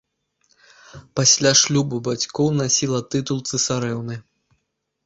Пасля 1.19 1.51
шлюбу 1.61 2.01
бацькоў 2.09 2.47
насіла 2.63 2.99
тытул 3.13 3.37
цэсарэўны. 3.53 4.15